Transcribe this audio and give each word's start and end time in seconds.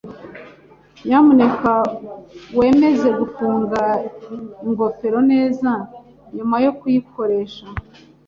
Nyamuneka 1.05 1.71
wemeze 2.57 3.07
gufunga 3.19 3.81
ingofero 4.65 5.19
neza 5.31 5.71
nyuma 6.35 6.55
yo 6.65 6.71
kuyikoresha. 6.79 7.65